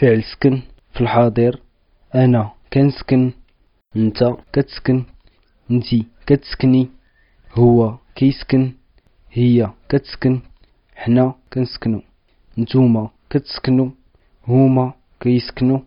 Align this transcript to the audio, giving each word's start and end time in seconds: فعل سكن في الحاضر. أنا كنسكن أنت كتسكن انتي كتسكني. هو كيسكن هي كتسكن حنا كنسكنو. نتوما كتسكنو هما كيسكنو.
فعل 0.00 0.22
سكن 0.24 0.62
في 0.92 1.00
الحاضر. 1.00 1.60
أنا 2.14 2.50
كنسكن 2.72 3.32
أنت 3.96 4.24
كتسكن 4.52 5.04
انتي 5.70 6.06
كتسكني. 6.26 6.88
هو 7.52 7.98
كيسكن 8.14 8.72
هي 9.30 9.70
كتسكن 9.88 10.40
حنا 10.94 11.34
كنسكنو. 11.52 12.02
نتوما 12.58 13.10
كتسكنو 13.30 13.92
هما 14.48 14.94
كيسكنو. 15.20 15.84